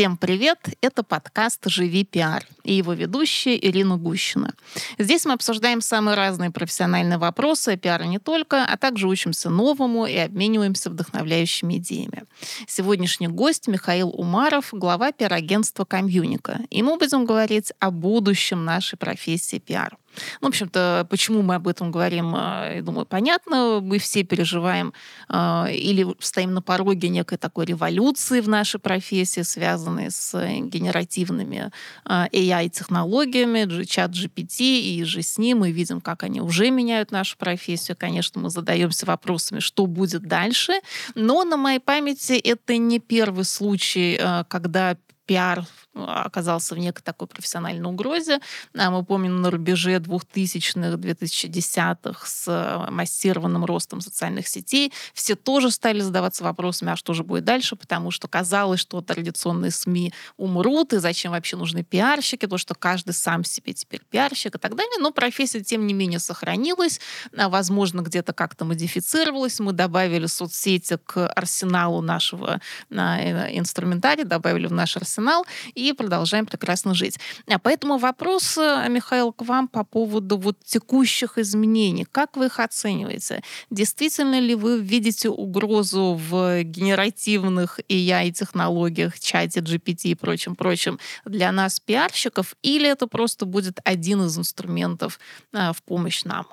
[0.00, 0.58] Всем привет!
[0.80, 4.54] Это подкаст «Живи пиар» и его ведущая Ирина Гущина.
[4.96, 10.16] Здесь мы обсуждаем самые разные профессиональные вопросы, пиара не только, а также учимся новому и
[10.16, 12.24] обмениваемся вдохновляющими идеями.
[12.66, 16.60] Сегодняшний гость Михаил Умаров, глава пиар-агентства «Комьюника».
[16.70, 19.98] И мы будем говорить о будущем нашей профессии пиар.
[20.40, 23.80] Ну, в общем-то, почему мы об этом говорим, а, я думаю, понятно.
[23.80, 24.92] Мы все переживаем
[25.28, 31.70] а, или стоим на пороге некой такой революции в нашей профессии, связанной с генеративными
[32.04, 35.60] а, AI-технологиями, чат GPT и же с ним.
[35.60, 37.96] Мы видим, как они уже меняют нашу профессию.
[37.98, 40.80] Конечно, мы задаемся вопросами, что будет дальше.
[41.14, 45.64] Но на моей памяти это не первый случай, когда пиар
[46.08, 48.40] оказался в некой такой профессиональной угрозе.
[48.76, 54.92] А мы помним на рубеже 2000-х, 2010-х с э, массированным ростом социальных сетей.
[55.14, 59.70] Все тоже стали задаваться вопросами, а что же будет дальше, потому что казалось, что традиционные
[59.70, 64.58] СМИ умрут, и зачем вообще нужны пиарщики, то, что каждый сам себе теперь пиарщик и
[64.58, 64.98] так далее.
[65.00, 67.00] Но профессия, тем не менее, сохранилась,
[67.36, 69.60] а, возможно, где-то как-то модифицировалась.
[69.60, 76.46] Мы добавили соцсети к арсеналу нашего а, э, инструментария, добавили в наш арсенал, и продолжаем
[76.46, 77.18] прекрасно жить.
[77.48, 82.06] А поэтому вопрос, э, Михаил, к вам по поводу вот текущих изменений.
[82.10, 83.42] Как вы их оцениваете?
[83.70, 92.54] Действительно ли вы видите угрозу в генеративных AI-технологиях, чате GPT и прочим-прочим для нас, пиарщиков,
[92.62, 95.18] или это просто будет один из инструментов
[95.52, 96.46] а, в помощь нам?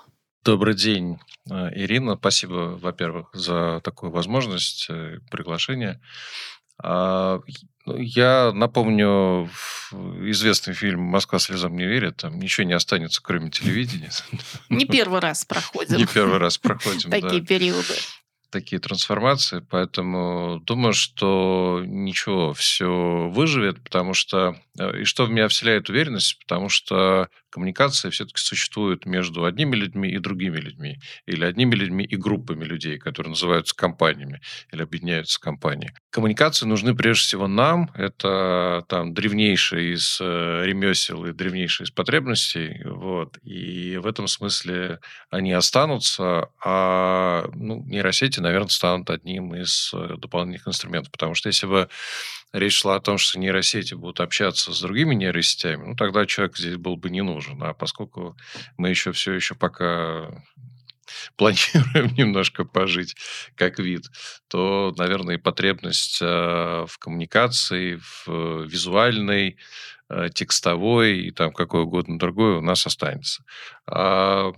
[0.43, 2.15] Добрый день, э, Ирина.
[2.15, 5.99] Спасибо, во-первых, за такую возможность, э, приглашение.
[7.87, 9.49] Ну, я напомню
[9.91, 12.17] известный фильм «Москва слезам не верит».
[12.17, 14.11] Там ничего не останется, кроме телевидения.
[14.69, 15.97] Не первый раз проходим.
[15.97, 17.93] Не первый раз проходим, Такие периоды
[18.49, 24.55] такие трансформации, поэтому думаю, что ничего, все выживет, потому что...
[24.79, 30.09] Э, и что в меня вселяет уверенность, потому что коммуникация все-таки существует между одними людьми
[30.09, 35.91] и другими людьми, или одними людьми и группами людей, которые называются компаниями или объединяются компании.
[36.11, 42.81] Коммуникации нужны прежде всего нам, это там древнейшие из э, ремесел и древнейшие из потребностей,
[42.85, 44.99] вот, и в этом смысле
[45.29, 51.65] они останутся, а ну, нейросети, наверное, станут одним из э, дополнительных инструментов, потому что если
[51.65, 51.89] бы
[52.53, 56.77] речь шла о том, что нейросети будут общаться с другими нейросетями, ну, тогда человек здесь
[56.77, 57.61] был бы не нужен.
[57.63, 58.35] А поскольку
[58.77, 60.43] мы еще все еще пока
[61.35, 63.15] планируем немножко пожить
[63.55, 64.05] как вид,
[64.47, 69.57] то, наверное, и потребность э, в коммуникации, в визуальной,
[70.09, 73.43] э, текстовой и там какой угодно другой у нас останется.
[73.85, 74.51] А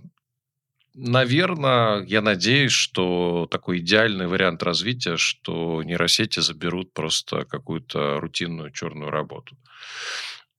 [0.94, 9.10] Наверное, я надеюсь, что такой идеальный вариант развития, что нейросети заберут просто какую-то рутинную черную
[9.10, 9.56] работу.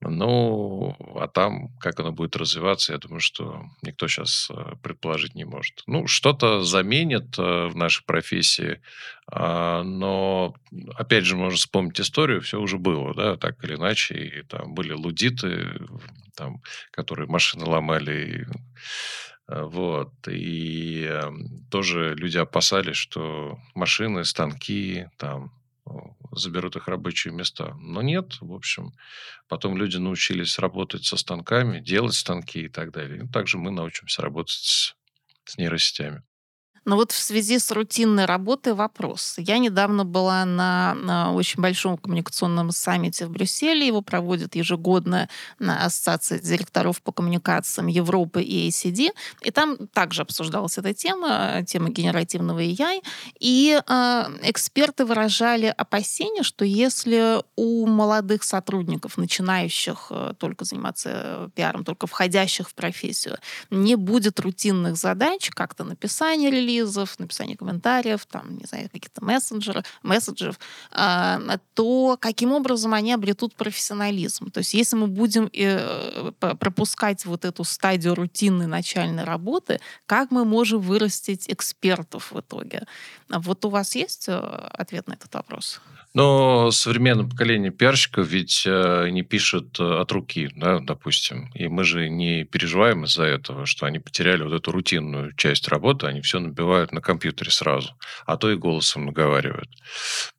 [0.04, 5.46] Ну, а там, как оно будет развиваться, я думаю, что никто сейчас э, предположить не
[5.46, 5.84] может.
[5.86, 8.82] Ну, что-то заменит э, в нашей профессии,
[9.28, 10.56] а, но,
[10.96, 14.94] опять же, можно вспомнить историю, все уже было, да, так или иначе, и там были
[14.94, 15.68] лудиты,
[16.36, 18.48] там, которые машины ломали,
[19.54, 20.14] вот.
[20.28, 25.52] И эм, тоже люди опасались, что машины, станки там
[26.32, 27.76] заберут их рабочие места.
[27.80, 28.94] Но нет, в общем.
[29.48, 33.26] Потом люди научились работать со станками, делать станки и так далее.
[33.26, 34.96] И также мы научимся работать с,
[35.46, 36.24] с нейросетями.
[36.84, 39.36] Но вот в связи с рутинной работой вопрос.
[39.38, 43.86] Я недавно была на, на очень большом коммуникационном саммите в Брюсселе.
[43.86, 49.10] Его проводят ежегодно на Ассоциации директоров по коммуникациям Европы и ACD.
[49.42, 53.02] И там также обсуждалась эта тема, тема генеративного AI.
[53.40, 61.50] И э, эксперты выражали опасения, что если у молодых сотрудников, начинающих э, только заниматься э,
[61.54, 63.38] пиаром, только входящих в профессию,
[63.70, 69.86] не будет рутинных задач, как-то написание релиза, релизов, написания комментариев, там, не знаю, каких-то мессенджеров,
[70.04, 70.60] месседжев,
[70.92, 71.40] а,
[71.74, 74.52] то каким образом они обретут профессионализм.
[74.52, 80.46] То есть если мы будем э, пропускать вот эту стадию рутинной начальной работы, как мы
[80.46, 82.86] можем вырастить экспертов в итоге?
[83.30, 85.82] Вот у вас есть э, ответ на этот вопрос?
[86.14, 91.50] Но современное поколение пиарщиков ведь э, не пишет э, от руки, да, допустим.
[91.54, 96.08] И мы же не переживаем из-за этого, что они потеряли вот эту рутинную часть работы,
[96.08, 99.70] они все набивают на компьютере сразу, а то и голосом наговаривают.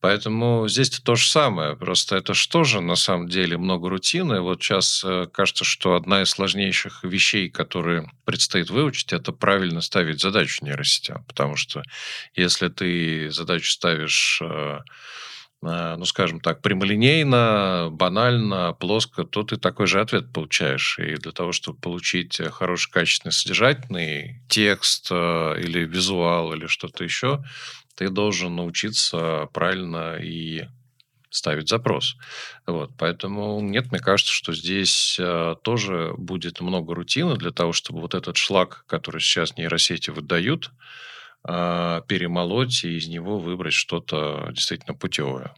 [0.01, 1.75] Поэтому здесь то же самое.
[1.75, 4.41] Просто это что же на самом деле много рутины.
[4.43, 10.21] Вот сейчас э, кажется, что одна из сложнейших вещей, которые предстоит выучить, это правильно ставить
[10.21, 11.25] задачу нейросетям.
[11.25, 11.83] Потому что
[12.35, 14.43] если ты задачу ставишь
[15.63, 20.99] ну, скажем так, прямолинейно, банально, плоско, то ты такой же ответ получаешь.
[20.99, 27.45] И для того, чтобы получить хороший, качественный, содержательный текст э, или визуал, или что-то еще,
[27.95, 30.67] ты должен научиться правильно и
[31.31, 32.17] ставить запрос.
[32.67, 38.01] Вот, поэтому нет, мне кажется, что здесь э, тоже будет много рутины для того, чтобы
[38.01, 40.71] вот этот шлак, который сейчас нейросети выдают,
[41.47, 45.55] э, перемолоть и из него выбрать что-то действительно путевое.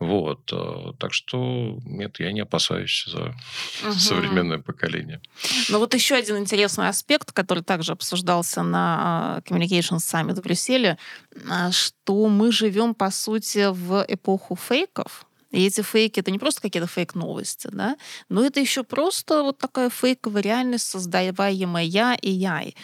[0.00, 0.50] Вот.
[0.52, 3.20] Э, так что нет, я не опасаюсь за
[3.82, 3.92] угу.
[3.92, 5.20] современное поколение.
[5.68, 10.96] Ну вот еще один интересный аспект, который также обсуждался на Communication Summit в Брюсселе,
[11.48, 16.60] а, что мы живем, по сути, в эпоху фейков, и эти фейки это не просто
[16.60, 17.96] какие-то фейк-новости, да,
[18.28, 22.62] но это еще просто вот такая фейковая реальность, создаваемая я и я.
[22.62, 22.74] И,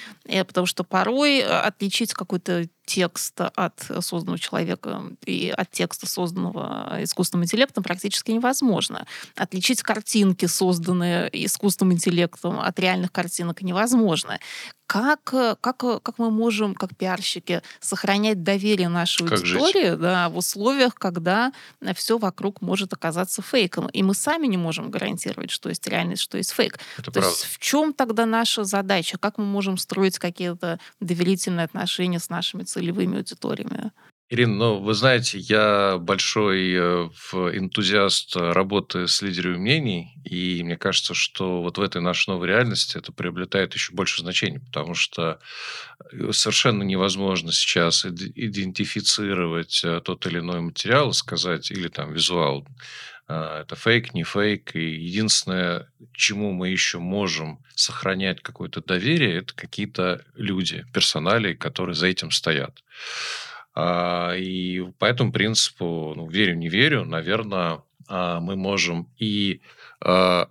[0.45, 7.45] потому что порой э, отличить какой-то текста от созданного человека и от текста, созданного искусственным
[7.45, 9.07] интеллектом, практически невозможно.
[9.35, 14.39] Отличить картинки, созданные искусственным интеллектом, от реальных картинок невозможно.
[14.87, 20.95] Как, как, как мы можем, как пиарщики, сохранять доверие нашей как аудитории да, в условиях,
[20.95, 21.53] когда
[21.97, 26.39] все вокруг может оказаться фейком, и мы сами не можем гарантировать, что есть реальность, что
[26.39, 26.79] есть фейк.
[26.99, 27.31] Это То правда.
[27.31, 29.19] есть в чем тогда наша задача?
[29.19, 33.91] Как мы можем строить какие-то доверительные отношения с нашими целевыми аудиториями.
[34.29, 41.15] Ирина, ну, вы знаете, я большой э, энтузиаст работы с лидерами мнений, и мне кажется,
[41.15, 45.39] что вот в этой нашей новой реальности это приобретает еще больше значения, потому что
[46.11, 52.67] э, совершенно невозможно сейчас идентифицировать э, тот или иной материал, сказать, или там визуал,
[53.29, 54.77] это фейк, не фейк.
[54.77, 62.07] И единственное, чему мы еще можем сохранять какое-то доверие, это какие-то люди, персонали, которые за
[62.07, 62.83] этим стоят.
[63.77, 69.61] А, и по этому принципу, ну, верю, не верю, наверное, а, мы можем и
[70.01, 70.49] а,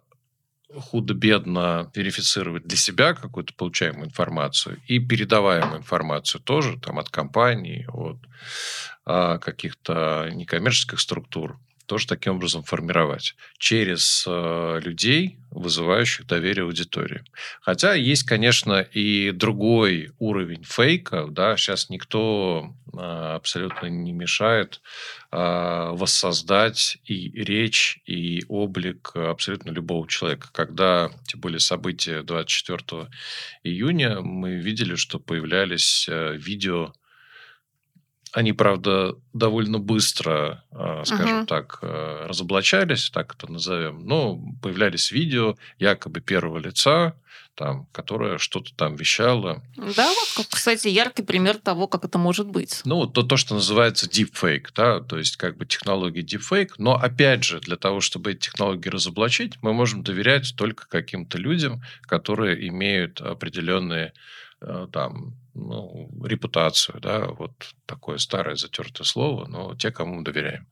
[0.72, 8.18] худо-бедно верифицировать для себя какую-то получаемую информацию и передаваемую информацию тоже там от компаний, от
[9.06, 17.24] каких-то некоммерческих структур тоже таким образом формировать через э, людей, вызывающих доверие аудитории.
[17.62, 21.28] Хотя есть, конечно, и другой уровень фейка.
[21.30, 21.56] Да?
[21.56, 24.82] Сейчас никто э, абсолютно не мешает
[25.32, 25.38] э,
[25.94, 30.50] воссоздать и речь, и облик абсолютно любого человека.
[30.52, 33.08] Когда, тем более, события 24
[33.64, 36.94] июня, мы видели, что появлялись э, видео
[38.36, 41.46] они, правда, довольно быстро, а, скажем uh-huh.
[41.46, 44.06] так, э, разоблачались, так это назовем.
[44.06, 47.16] Но появлялись видео якобы первого лица,
[47.56, 49.64] там, которая что-то там вещала.
[49.78, 52.82] Да, вот, кстати, яркий пример того, как это может быть.
[52.84, 56.72] Ну, то, то, что называется deepfake, да, то есть как бы технология deepfake.
[56.78, 61.82] Но, опять же, для того, чтобы эти технологии разоблачить, мы можем доверять только каким-то людям,
[62.02, 64.12] которые имеют определенные
[64.62, 67.52] Э, там, ну, репутацию, да, вот
[67.86, 70.68] такое старое затертое слово, но те, кому мы доверяем.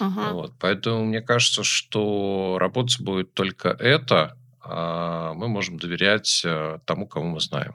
[0.00, 0.32] Uh-huh.
[0.32, 7.06] Вот, поэтому мне кажется, что работать будет только это, а мы можем доверять э, тому,
[7.08, 7.74] кому мы знаем.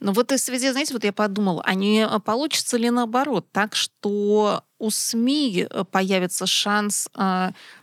[0.00, 3.74] Ну, в этой связи, знаете, вот я подумала, а не э, получится ли наоборот так,
[3.74, 7.08] что у СМИ появится шанс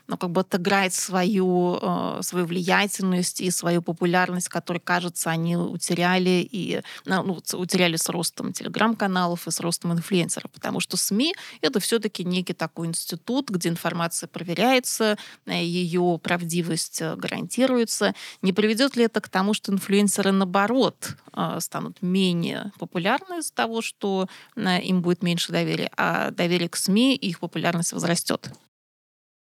[0.07, 6.47] ну, как бы отыграть свою, э, свою влиятельность и свою популярность, которую, кажется, они утеряли
[6.51, 12.25] и ну, утеряли с ростом телеграм-каналов и с ростом инфлюенсеров, потому что СМИ— это все-таки
[12.25, 18.13] некий такой институт, где информация проверяется, э, ее правдивость э, гарантируется.
[18.41, 21.15] Не приведет ли это к тому, что инфлюенсеры, наоборот,
[21.59, 27.30] станут менее популярны из-за того, что им будет меньше доверия, а доверие к СМИ и
[27.30, 28.52] их популярность возрастет?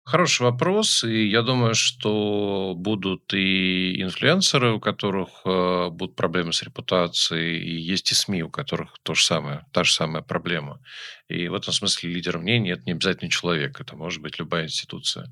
[0.04, 6.62] Хороший вопрос, и я думаю, что будут и инфлюенсеры, у которых э, будут проблемы с
[6.62, 10.80] репутацией, и есть и СМИ, у которых то же самое, та же самая проблема.
[11.28, 15.30] И в этом смысле лидер мнений это не обязательно человек, это может быть любая институция.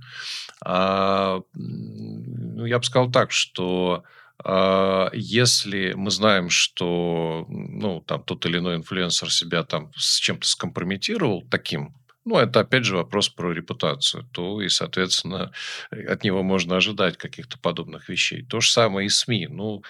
[0.64, 4.05] А, ну, я бы сказал так, что
[4.45, 11.42] если мы знаем, что ну, там, тот или иной инфлюенсер себя там с чем-то скомпрометировал
[11.50, 11.95] таким
[12.28, 15.50] ну, это опять же вопрос про репутацию, то и, соответственно,
[15.90, 18.42] от него можно ожидать каких-то подобных вещей.
[18.42, 19.49] То же самое и СМИ.
[19.50, 19.83] Ну,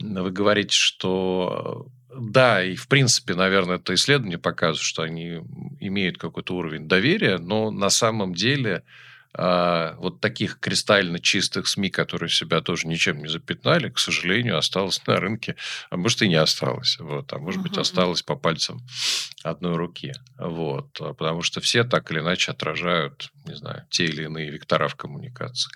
[0.00, 5.42] вы говорите, что да, и в принципе, наверное, это исследование показывает, что они
[5.78, 8.82] имеют какой-то уровень доверия, но на самом деле
[9.32, 15.04] а, вот таких кристально чистых СМИ, которые себя тоже ничем не запятнали, к сожалению, осталось
[15.06, 15.56] на рынке,
[15.88, 18.80] а может и не осталось, вот, а может быть осталось по пальцам
[19.44, 24.50] одной руки, вот, потому что все так или иначе отражают, не знаю, те или иные
[24.50, 25.70] вектора в коммуникации.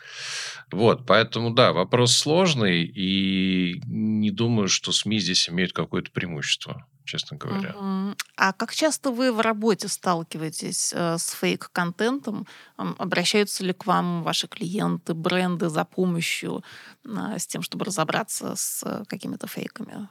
[0.72, 7.36] Вот, поэтому, да, вопрос сложный, и не думаю, что СМИ здесь имеют какое-то преимущество честно
[7.36, 7.74] говоря.
[7.78, 8.16] Мгм.
[8.36, 12.46] А как часто вы в работе сталкиваетесь э, с фейк-контентом?
[12.76, 16.64] Обращаются ли к вам ваши клиенты, бренды за помощью
[17.06, 20.08] а, с тем, чтобы разобраться с э, какими-то фейками?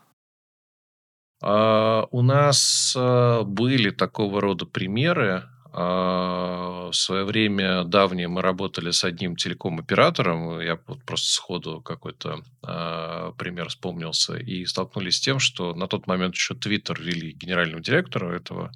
[1.42, 5.44] А, У нас а, были такого рода примеры.
[5.74, 10.60] А, В свое время давнее мы работали с одним телеком-оператором.
[10.62, 14.38] Я вот просто сходу какой-то а, пример вспомнился.
[14.38, 18.72] И столкнулись с тем, что на тот момент еще Твиттер вели генеральному директору этого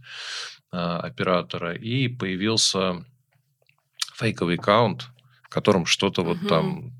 [0.72, 1.76] а, оператора.
[1.76, 3.06] И появился
[4.16, 5.10] фейковый аккаунт,
[5.44, 6.48] в котором что-то вот Мгм.
[6.48, 6.92] там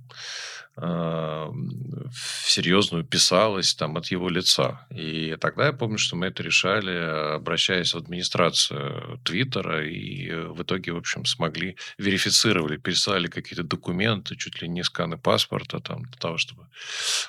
[2.46, 4.86] серьезную писалось там от его лица.
[4.92, 10.62] И тогда я помню, что мы это решали, обращаясь в администрацию Твиттера, и э, в
[10.62, 16.18] итоге, в общем, смогли, верифицировали, переслали какие-то документы, чуть ли не сканы паспорта, там, для
[16.18, 16.68] того, чтобы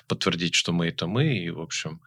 [0.07, 2.01] подтвердить, что мы это мы, и, в общем,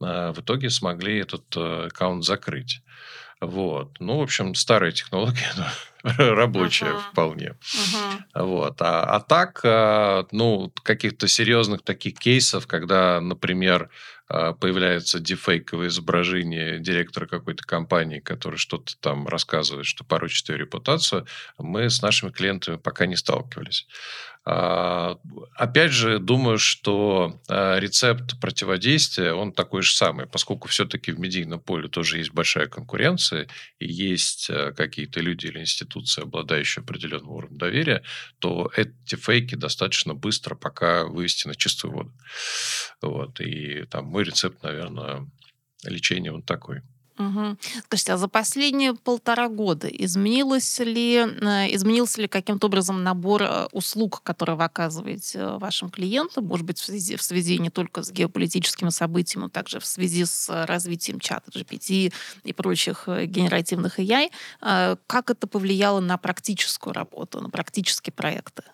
[0.00, 2.82] а, в итоге смогли этот э, аккаунт закрыть.
[3.40, 3.96] Вот.
[4.00, 5.66] Ну, в общем, старая технология, но
[6.34, 6.98] рабочая Мгм.
[6.98, 7.56] вполне.
[7.74, 8.24] Мгм.
[8.46, 8.80] Вот.
[8.80, 13.90] А, а так, а, ну, каких-то серьезных таких кейсов, когда, например,
[14.28, 21.26] а, появляется дефейковое изображение директора какой-то компании, который что-то там рассказывает, что порочит ее репутацию,
[21.58, 23.86] мы с нашими клиентами пока не сталкивались.
[24.46, 25.18] А,
[25.54, 31.60] Опять же, думаю, что а, рецепт противодействия, он такой же самый, поскольку все-таки в медийном
[31.60, 33.48] поле тоже есть большая конкуренция,
[33.78, 38.02] и есть а, какие-то люди или институции, обладающие определенным уровнем доверия,
[38.40, 42.12] то эти фейки достаточно быстро пока вывести на чистую воду.
[43.00, 43.40] Вот.
[43.40, 45.30] И там мой рецепт, наверное,
[45.84, 46.82] лечения он такой.
[47.84, 53.66] Скажите, а за последние полтора года изменилось ли, э, изменился ли каким-то образом набор э,
[53.70, 58.02] услуг, которые вы оказываете э, вашим клиентам, может быть, в связи, в связи не только
[58.02, 64.30] с геополитическими событиями, но также в связи с развитием чата GPT и прочих генеративных AI?
[65.06, 68.64] Как это повлияло на практическую работу, на практические проекты?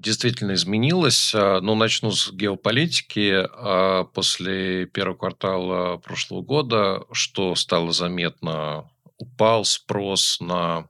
[0.00, 1.34] Действительно изменилось.
[1.34, 3.46] А, Ну, начну с геополитики.
[3.52, 10.88] А, После первого квартала прошлого года, что стало заметно, упал спрос на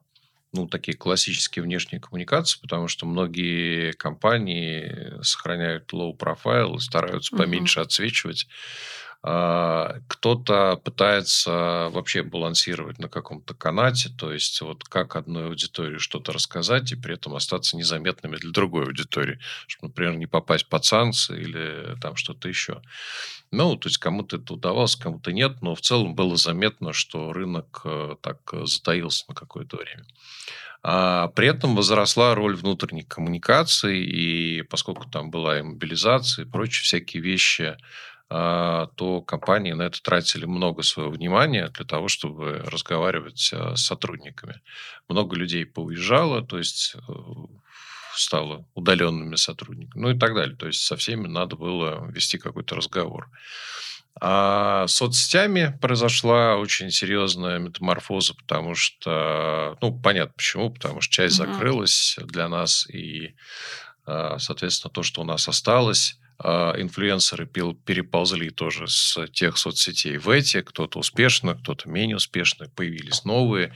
[0.52, 8.46] ну, такие классические внешние коммуникации, потому что многие компании сохраняют low profile стараются поменьше отсвечивать.
[9.22, 16.32] А, Кто-то пытается вообще балансировать на каком-то канате, то есть вот как одной аудитории что-то
[16.32, 21.38] рассказать и при этом остаться незаметными для другой аудитории, чтобы, например, не попасть под санкции
[21.38, 22.80] или там что-то еще.
[23.50, 27.82] Ну, то есть кому-то это удавалось, кому-то нет, но в целом было заметно, что рынок
[27.84, 30.04] э, так э, затаился на какое-то время.
[30.82, 36.84] А при этом возросла роль внутренних коммуникаций, и поскольку там была и мобилизация, и прочие
[36.84, 37.76] всякие вещи,
[38.30, 44.60] то компании на это тратили много своего внимания для того, чтобы разговаривать а, с сотрудниками.
[45.08, 47.00] Много людей поуезжало, то есть э,
[48.14, 50.56] стало удаленными сотрудниками, ну и так далее.
[50.56, 53.30] То есть со всеми надо было вести какой-то разговор.
[54.20, 61.36] А с соцсетями произошла очень серьезная метаморфоза, потому что, ну, понятно почему, потому что часть
[61.36, 61.36] Мгм.
[61.36, 63.34] закрылась для нас, и,
[64.06, 70.16] а, соответственно, то, что у нас осталось, а, инфлюенсеры пел- переползли тоже с тех соцсетей
[70.16, 73.74] в эти, кто-то успешно, кто-то менее успешно, появились новые,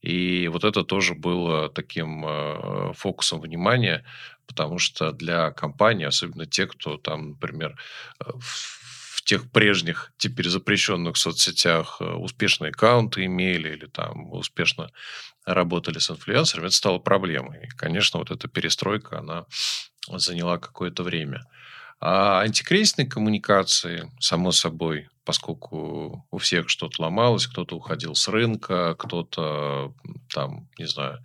[0.00, 4.04] и вот это тоже было таким а, фокусом внимания,
[4.46, 7.76] потому что для компаний, особенно те, кто там, например,
[8.20, 14.90] э, в тех прежних, теперь запрещенных соцсетях успешные аккаунты имели или там успешно
[15.44, 17.64] работали с инфлюенсерами, это стало проблемой.
[17.64, 19.46] И, конечно, вот эта перестройка, она
[20.08, 21.44] заняла какое-то время.
[22.00, 29.92] А антикризисные коммуникации, само собой, поскольку у всех что-то ломалось, кто-то уходил с рынка, кто-то
[30.32, 31.22] там, не знаю,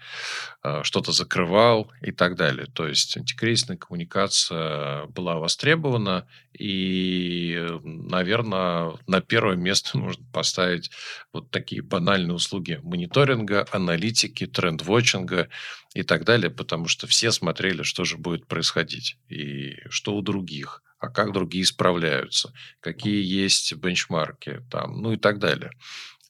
[0.64, 2.66] э, что-то закрывал и так далее.
[2.66, 6.28] То есть антикризисная коммуникация была востребована,
[6.58, 10.90] и, наверное, на первое место нужно поставить
[11.32, 15.48] вот такие банальные услуги мониторинга, аналитики, тренд-вотчинга
[15.94, 20.82] и так далее, потому что все смотрели, что же будет происходить и что у других,
[21.02, 25.72] а как другие справляются, какие есть бенчмарки там, ну и так далее.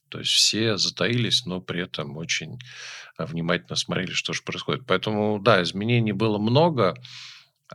[0.10, 2.58] То есть все затаились, но при этом очень
[3.18, 4.86] а, внимательно смотрели, что же происходит.
[4.88, 6.96] Поэтому, да, изменений было много.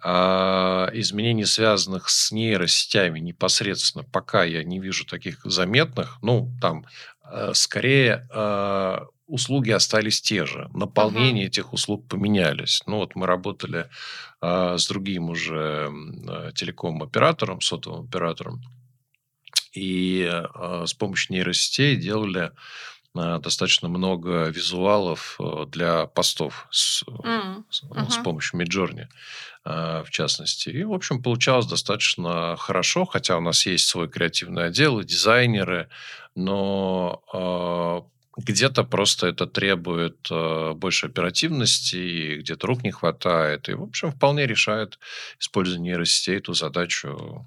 [0.03, 6.19] А изменений, связанных с нейросетями непосредственно, пока я не вижу таких заметных.
[6.21, 6.85] Ну, там,
[7.25, 10.71] э, скорее, э, услуги остались те же.
[10.73, 11.49] Наполнение uh-huh.
[11.49, 12.83] этих услуг поменялись.
[12.87, 13.89] Ну, вот мы работали
[14.41, 15.91] э, с другим уже
[16.55, 18.63] телеком-оператором, сотовым оператором,
[19.73, 20.43] и
[20.87, 22.53] с помощью нейросетей делали
[23.13, 27.65] достаточно много визуалов для постов с, mm.
[27.91, 28.11] uh-huh.
[28.11, 29.07] с помощью Midjourney.
[29.69, 30.69] Э, в частности.
[30.69, 35.89] И, в общем, получалось достаточно хорошо, хотя у нас есть свой креативный отдел и дизайнеры,
[36.37, 43.69] но э, где-то просто это требует э, больше оперативности, где-то рук не хватает.
[43.69, 44.99] И, в общем, вполне решает
[45.41, 47.47] использование нейросетей эту задачу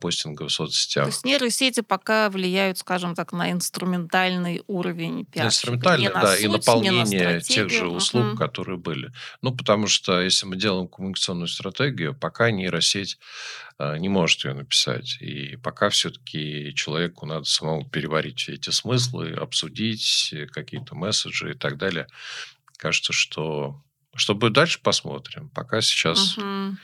[0.00, 1.04] постинга в соцсетях.
[1.04, 5.46] То есть нейросети пока влияют, скажем так, на инструментальный уровень пиарщика.
[5.46, 8.36] Инструментальный, да, суть, и наполнение тех же услуг, угу.
[8.36, 9.12] которые были.
[9.40, 13.18] Ну, потому что если мы делаем коммуникационную стратегию, пока нейросеть
[13.78, 15.18] э, не может ее написать.
[15.20, 21.78] И пока все-таки человеку надо самому переварить все эти смыслы, обсудить какие-то месседжи и так
[21.78, 22.06] далее.
[22.76, 23.82] Кажется, что
[24.14, 25.48] что будет дальше, посмотрим.
[25.50, 26.76] Пока сейчас угу.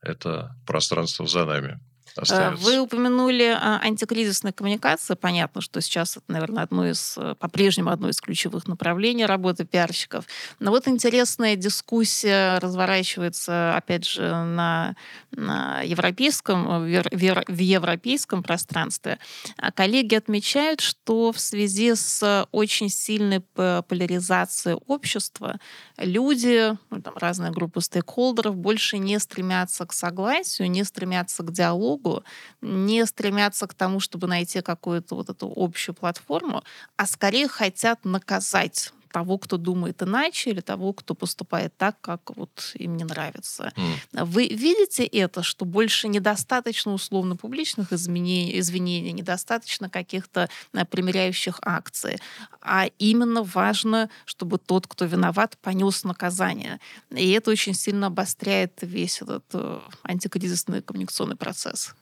[0.00, 1.80] это пространство за нами.
[2.18, 2.64] Э, остается.
[2.64, 5.16] Вы упомянули а, антикризисную коммуникацию.
[5.16, 10.24] Понятно, что сейчас это, наверное, одно из, э, по-прежнему одно из ключевых направлений работы пиарщиков.
[10.58, 14.96] Но вот интересная дискуссия разворачивается, опять же, на,
[15.30, 19.18] на европейском, в, в европейском пространстве.
[19.56, 25.58] А коллеги отмечают, что в связи с очень сильной поляризацией общества
[25.96, 32.07] люди, ну, там, разные группы стейкхолдеров больше не стремятся к согласию, не стремятся к диалогу,
[32.08, 32.24] диалогу,
[32.60, 36.62] не стремятся к тому, чтобы найти какую-то вот эту общую платформу,
[36.96, 42.72] а скорее хотят наказать того, кто думает иначе, или того, кто поступает так, как вот
[42.74, 43.72] им не нравится.
[44.12, 44.24] Mm.
[44.24, 52.18] Вы видите это, что больше недостаточно условно публичных изменений, извинений, недостаточно каких-то а, примиряющих акций,
[52.60, 56.80] а именно важно, чтобы тот, кто виноват, понес наказание.
[57.10, 61.94] И это очень сильно обостряет весь этот э, антикризисный коммуникационный процесс.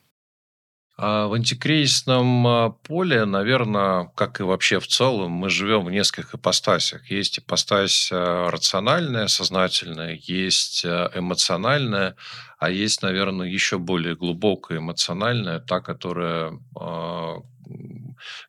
[0.98, 6.34] А в антикризисном а, поле, наверное, как и вообще в целом, мы живем в нескольких
[6.34, 7.10] ипостасях.
[7.10, 12.16] Есть ипостась а, рациональная, сознательная, есть эмоциональная,
[12.58, 16.58] а есть, наверное, еще более глубокая эмоциональная, та, которая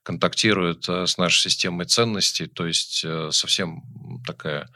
[0.04, 3.84] контактирует с нашей системой ценностей, то есть э, совсем
[4.26, 4.70] такая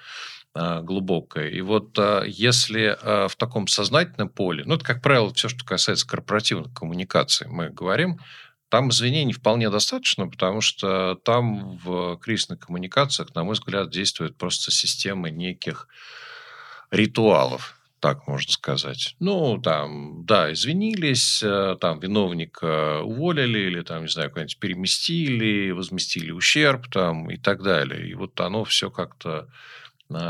[0.53, 1.49] глубокое.
[1.49, 5.63] И вот а, если а, в таком сознательном поле, ну, это, как правило, все, что
[5.63, 8.19] касается корпоративных коммуникаций, мы говорим,
[8.69, 14.71] там извинений вполне достаточно, потому что там в кризисных коммуникациях, на мой взгляд, действует просто
[14.71, 15.87] система неких
[16.89, 19.15] ритуалов, так можно сказать.
[19.19, 21.43] Ну, там, да, извинились,
[21.81, 28.09] там виновника уволили или там, не знаю, куда-нибудь переместили, возместили ущерб там и так далее.
[28.09, 29.49] И вот оно все как-то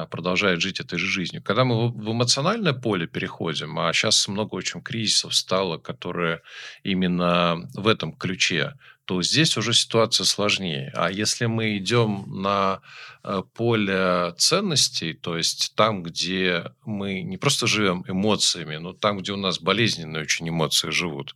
[0.09, 1.41] продолжает жить этой же жизнью.
[1.43, 6.41] Когда мы в эмоциональное поле переходим, а сейчас много очень кризисов стало, которые
[6.83, 8.73] именно в этом ключе,
[9.05, 10.91] то здесь уже ситуация сложнее.
[10.95, 12.81] А если мы идем на
[13.23, 19.33] э, поле ценностей, то есть там, где мы не просто живем эмоциями, но там, где
[19.33, 21.35] у нас болезненные очень эмоции живут,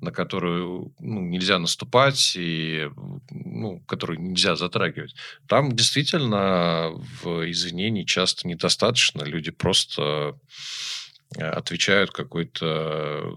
[0.00, 2.88] на которую ну, нельзя наступать и
[3.30, 5.14] ну, которую нельзя затрагивать.
[5.46, 9.22] Там действительно в извинений часто недостаточно.
[9.24, 10.38] Люди просто
[11.38, 13.32] отвечают какой-то э,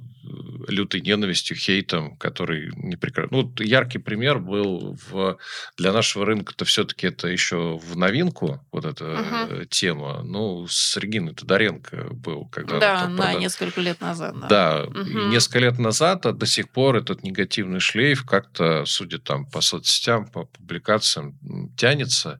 [0.67, 3.37] лютой ненавистью, хейтом, который не прекрасно.
[3.37, 5.37] Ну, вот яркий пример был в...
[5.77, 9.65] для нашего рынка, это все-таки это еще в новинку, вот эта uh-huh.
[9.67, 10.23] тема.
[10.23, 12.47] Ну, с Региной Тодоренко был.
[12.47, 13.41] Когда да, на продав...
[13.41, 14.39] несколько лет назад.
[14.39, 15.27] Да, да uh-huh.
[15.27, 19.61] и несколько лет назад, а до сих пор этот негативный шлейф как-то, судя там по
[19.61, 21.37] соцсетям, по публикациям,
[21.77, 22.39] тянется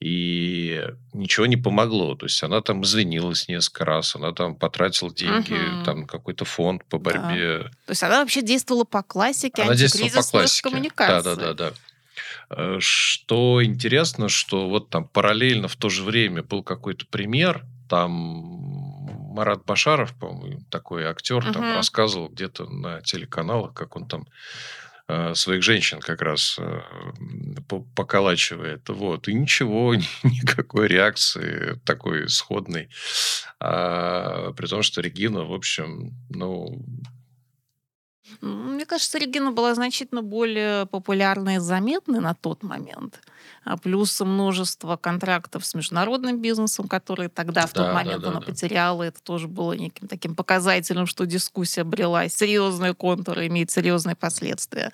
[0.00, 0.80] и
[1.12, 2.14] ничего не помогло.
[2.14, 5.84] То есть она там извинилась несколько раз, она там потратила деньги, угу.
[5.84, 7.64] там какой-то фонд по борьбе.
[7.64, 7.68] Да.
[7.86, 10.62] То есть она вообще действовала по классике она антикризисных по классике.
[10.68, 11.22] коммуникаций.
[11.22, 11.72] Да, да, да,
[12.50, 12.80] да.
[12.80, 18.20] Что интересно, что вот там параллельно в то же время был какой-то пример, там
[19.34, 21.52] Марат Башаров, по-моему, такой актер, угу.
[21.52, 24.26] там рассказывал где-то на телеканалах, как он там
[25.34, 26.80] своих женщин как раз э,
[27.94, 28.88] поколачивает.
[28.88, 29.28] Вот.
[29.28, 32.90] И ничего, никакой реакции такой сходной.
[33.58, 36.84] А, при том, что Регина, в общем, ну,
[38.42, 43.20] Мне кажется, Регина была значительно более популярной и заметной на тот момент.
[43.68, 48.28] А плюс множество контрактов с международным бизнесом, которые тогда, в тот Да, да, момент, да,
[48.30, 48.46] она да.
[48.46, 49.02] потеряла.
[49.02, 54.90] Это тоже было неким таким показателем, что дискуссия обрела серьезные контуры, имеет серьезные последствия.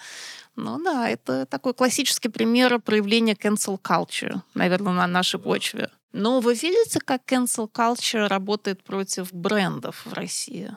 [0.56, 5.88] Ну да, это такой классический пример проявления cancel culture, наверное, на нашей почве.
[6.12, 10.76] Но вы видите, как cancel culture работает против брендов в России?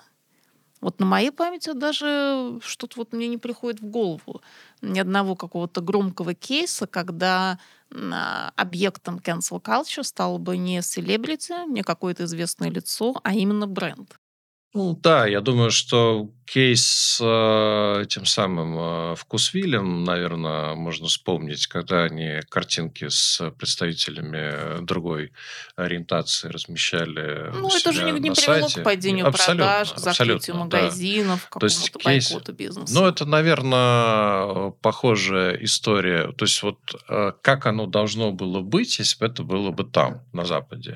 [0.82, 4.44] Вот на моей памяти даже что-то вот мне не приходит в голову
[4.82, 7.58] ни одного какого-то громкого кейса, когда
[7.92, 14.20] объектом cancel culture стал бы не селебрити, не какое-то известное лицо, а именно бренд.
[14.74, 21.68] Ну да, я думаю, что кейс с э, тем самым э, вкусвилем, наверное, можно вспомнить,
[21.68, 25.34] когда они картинки с представителями другой
[25.76, 28.82] ориентации размещали Ну, это же не, не привело к сайте.
[28.82, 30.78] падению Абсолютно, продаж, к закрытию абсолютно, да.
[30.82, 32.94] магазинов, к есть какому-то кейс, бойкоту бизнеса.
[32.94, 36.32] ну, это, наверное, похожая история.
[36.32, 36.80] То есть вот
[37.10, 40.96] э, как оно должно было быть, если бы это было бы там, на Западе.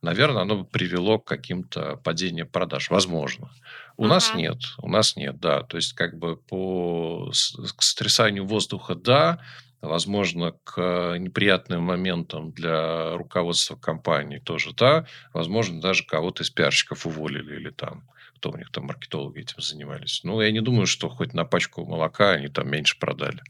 [0.00, 2.88] Наверное, оно бы привело к каким-то падениям продаж.
[2.88, 3.50] Возможно.
[3.96, 4.58] У нас нет.
[4.78, 5.62] У нас нет, да.
[5.62, 9.40] То есть как бы по к сотрясанию воздуха, да.
[9.82, 15.06] Возможно, к неприятным моментам для руководства компании тоже, да.
[15.32, 20.20] Возможно, даже кого-то из пиарщиков уволили или там кто у них там маркетологи этим занимались.
[20.22, 23.40] Ну, я не думаю, что хоть на пачку молока они там меньше продали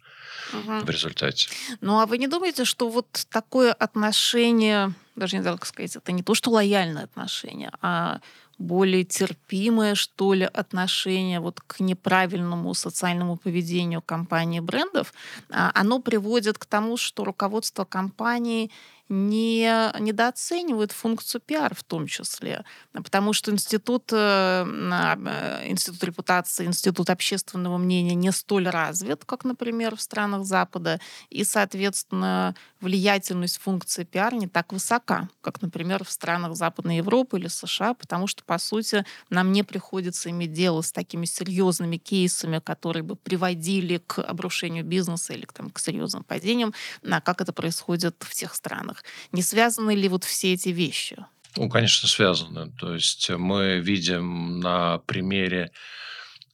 [0.52, 0.80] Мгм.
[0.84, 1.48] в результате.
[1.80, 6.12] Ну, а вы не думаете, что вот такое отношение, даже не знаю, как сказать, это
[6.12, 8.20] не то, что лояльное отношение, а
[8.58, 15.12] более терпимое, что ли, отношение вот к неправильному социальному поведению компании брендов,
[15.50, 18.70] а, оно приводит к тому, что руководство компании
[19.08, 26.66] не недооценивает функцию пиар в том числе, потому что институт, э, на- э, институт репутации,
[26.66, 34.04] институт общественного мнения не столь развит, как, например, в странах Запада, и, соответственно, влиятельность функции
[34.04, 38.58] пиар не так высока, как, например, в странах Западной Европы или США, потому что, по
[38.58, 44.84] сути, нам не приходится иметь дело с такими серьезными кейсами, которые бы приводили к обрушению
[44.84, 46.74] бизнеса или к, там, к серьезным падениям,
[47.08, 48.95] а как это происходит в тех странах.
[49.32, 51.16] Не связаны ли вот все эти вещи?
[51.56, 52.70] Ну, конечно, связаны.
[52.72, 55.72] То есть мы видим на примере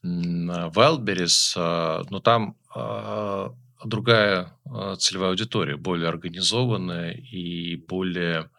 [0.05, 3.53] Wildberries, а, но там а,
[3.85, 8.51] другая а, целевая аудитория, более организованная и более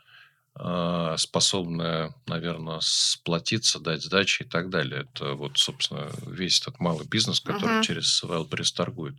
[1.18, 5.08] способная, наверное, сплотиться, дать сдачи и так далее.
[5.12, 7.80] Это вот, собственно, весь этот малый бизнес, который Мгм.
[7.80, 9.16] через Wildberries торгует.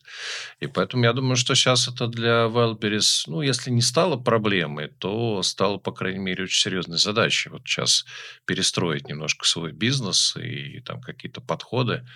[0.61, 5.43] И поэтому я думаю, что сейчас это для Wildberries, ну, если не стало проблемой, то
[5.43, 7.51] стало, по крайней мере, очень серьезной задачей.
[7.51, 8.05] Вот сейчас
[8.47, 12.07] перестроить немножко свой бизнес и там какие-то подходы.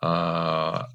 [0.00, 0.88] А,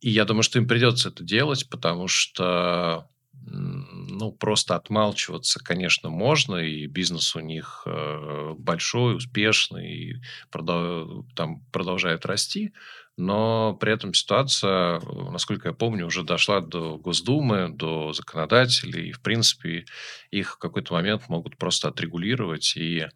[0.00, 3.08] И я думаю, что им придется это делать, потому что
[3.44, 10.14] ну, просто отмалчиваться, конечно, можно, и бизнес у них э, большой, успешный, и
[10.50, 12.72] там продолжает расти,
[13.16, 19.12] но при этом ситуация, э, насколько я помню, уже дошла до Госдумы, до законодателей, и,
[19.12, 19.86] в принципе,
[20.30, 23.06] их в какой-то момент могут просто отрегулировать и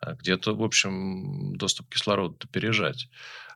[0.00, 3.08] а, где-то, в общем, доступ кислорода пережать.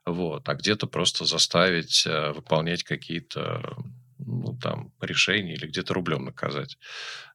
[0.05, 0.49] Вот.
[0.49, 3.77] А где-то просто заставить э, выполнять какие-то
[4.27, 6.79] ну, там, решения или где-то рублем наказать.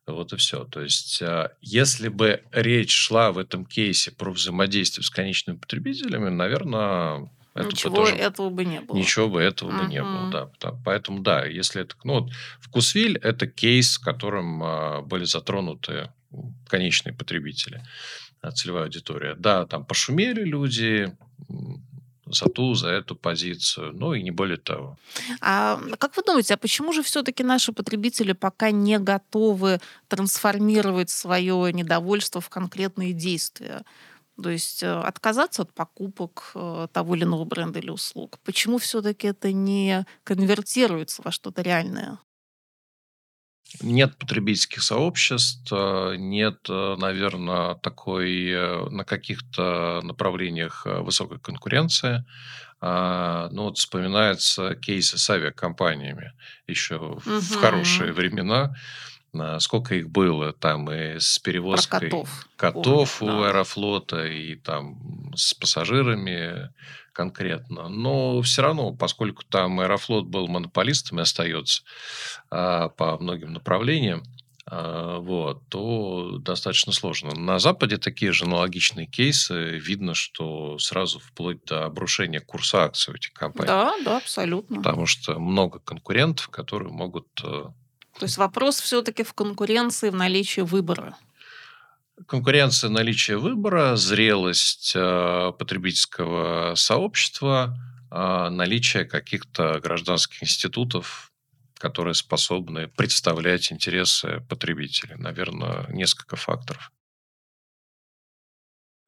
[0.05, 0.63] Вот и все.
[0.65, 6.29] То есть, а, если бы речь шла в этом кейсе про взаимодействие с конечными потребителями,
[6.29, 8.97] наверное, это бы Ничего тоже этого бы не было.
[8.97, 10.51] Ничего бы этого бы не было, да.
[10.57, 11.95] Пта- Поэтому, да, если это...
[12.03, 16.11] Ну, вот вкусвиль– это кейс, в котором а, были затронуты
[16.67, 17.81] конечные потребители,
[18.41, 19.35] а, целевая аудитория.
[19.35, 21.17] Да, там пошумели люди
[22.31, 24.97] за ту, за эту позицию, ну и не более того.
[25.41, 31.71] А как вы думаете, а почему же все-таки наши потребители пока не готовы трансформировать свое
[31.73, 33.83] недовольство в конкретные действия?
[34.41, 38.37] То есть э, отказаться от покупок э, того или иного бренда или услуг.
[38.43, 42.19] Почему все-таки это не конвертируется во что-то реальное?
[43.81, 52.25] Нет потребительских сообществ, э, нет, наверное, такой э, на каких-то направлениях э, высокой конкуренции.
[52.79, 56.33] А, Ну, вот вспоминается кейсы с авиакомпаниями
[56.67, 58.75] еще в хорошие времена.
[59.59, 62.47] Сколько их было там и с Про перевозкой котов.
[62.55, 63.47] котов Помню, у да.
[63.49, 66.71] Аэрофлота и там с пассажирами
[67.13, 67.89] конкретно.
[67.89, 71.81] Но все равно, поскольку там Аэрофлот был монополистом и остается
[72.51, 74.23] а, по многим направлениям,
[74.69, 77.33] а, вот, то достаточно сложно.
[77.33, 79.79] На Западе такие же аналогичные кейсы.
[79.79, 83.67] Видно, что сразу вплоть до обрушения курса акций у этих компаний.
[83.67, 84.77] Да, да, абсолютно.
[84.77, 87.27] Потому что много конкурентов, которые могут...
[88.19, 91.15] То есть вопрос все-таки в конкуренции, в наличии выбора.
[92.25, 97.77] Конкуренция, наличие выбора, зрелость э, потребительского сообщества,
[98.09, 101.31] э, наличие каких-то гражданских институтов,
[101.77, 105.15] которые способны представлять интересы потребителей.
[105.15, 106.91] Наверное, несколько факторов.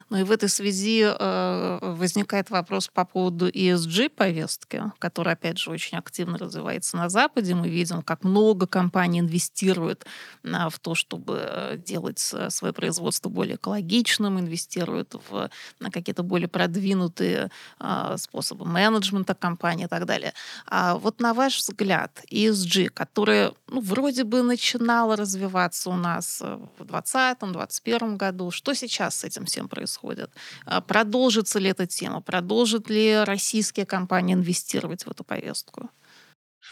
[0.10, 6.00] Ну и в этой связи э, возникает вопрос по поводу ESG-повестки, которая, опять же, очень
[6.00, 7.54] активно развивается на Западе.
[7.54, 10.06] Мы видим, как много компаний инвестируют
[10.44, 15.50] э, в то, чтобы э, делать свое производство более экологичным, инвестируют в
[15.92, 20.34] какие-то более продвинутые э, способы менеджмента компании и так далее.
[20.66, 26.58] А вот на ваш взгляд, ESG, которая ну, вроде бы начинала развиваться у нас э,
[26.80, 29.99] в 2020-2021 году, что сейчас с этим всем происходит?
[30.00, 30.32] Происходит.
[30.66, 32.22] А продолжится ли эта тема?
[32.22, 35.90] Продолжат ли российские компании инвестировать в эту повестку?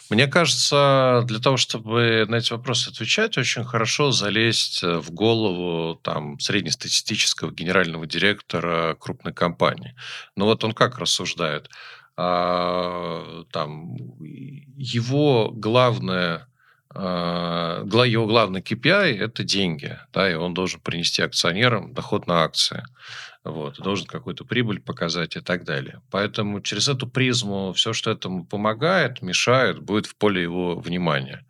[0.10, 6.40] Мне кажется, для того, чтобы на эти вопросы отвечать, очень хорошо залезть в голову там,
[6.40, 9.96] среднестатистического генерального директора крупной компании.
[10.36, 11.70] Но вот он как рассуждает?
[12.16, 13.96] А, там,
[14.78, 16.57] его главное а,
[16.98, 22.84] его главный KPI– это деньги, да, и он должен принести акционерам доход на акции,
[23.44, 26.02] вот, должен какую-то прибыль показать и так далее.
[26.10, 31.46] Поэтому через эту призму все, что этому помогает, мешает, будет в поле его внимания.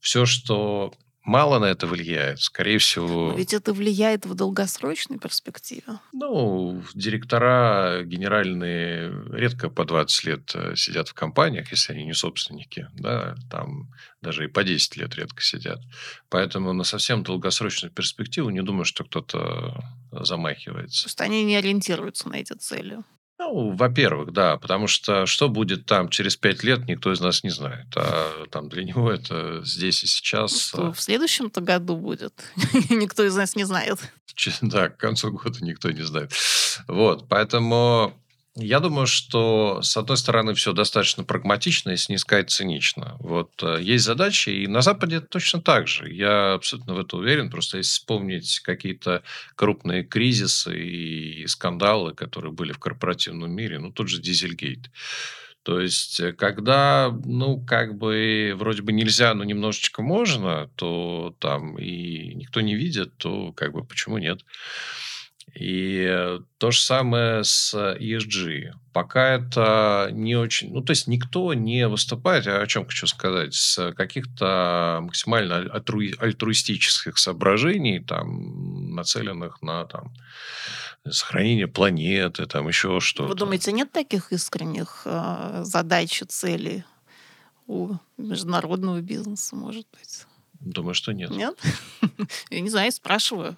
[0.00, 3.30] Все, что мало на это влияет, скорее всего...
[3.30, 6.00] Но ведь это влияет в долгосрочной перспективе.
[6.12, 12.88] Ну, директора генеральные редко по 20 лет э, сидят в компаниях, если они не собственники.
[12.94, 13.90] Да, там
[14.22, 15.80] даже и по 10 лет редко сидят.
[16.28, 19.80] Поэтому на совсем долгосрочную перспективу не думаю, что кто-то
[20.12, 21.04] замахивается.
[21.04, 22.98] То есть они не ориентируются на эти цели.
[23.40, 27.48] Ну, во-первых, да, потому что что будет там через пять лет, никто из нас не
[27.48, 27.86] знает.
[27.96, 30.68] А там для него это здесь и сейчас.
[30.68, 32.34] Что а в следующем-то году будет,
[32.90, 33.98] никто из нас не знает.
[34.60, 36.32] Да, к концу года никто не знает.
[36.86, 38.12] Вот, поэтому
[38.56, 43.16] я думаю, что, с одной стороны, все достаточно прагматично, если не сказать цинично.
[43.20, 46.12] Вот э, есть задачи, и на Западе точно так же.
[46.12, 47.48] Я абсолютно в это уверен.
[47.50, 49.22] Просто если вспомнить какие-то
[49.54, 54.90] крупные кризисы и скандалы, которые были в корпоративном мире, ну, тот же Дизельгейт.
[55.62, 61.78] То есть, э, когда, ну, как бы, вроде бы нельзя, но немножечко можно, то там
[61.78, 64.40] и никто не видит, то как бы почему нет?
[65.54, 68.72] И э, то же самое с ESG.
[68.92, 70.72] Пока это не очень...
[70.72, 76.14] Ну, то есть никто не выступает, я о чем хочу сказать, с каких-то максимально альтруи,
[76.18, 80.12] альтруистических соображений, там, нацеленных на там,
[81.08, 83.28] сохранение планеты, там еще что-то.
[83.28, 86.84] Вы думаете, нет таких искренних э, задач и целей
[87.66, 90.26] у международного бизнеса, может быть?
[90.60, 91.30] Думаю, что нет.
[91.30, 91.58] Нет?
[92.50, 93.56] Я не знаю, спрашиваю.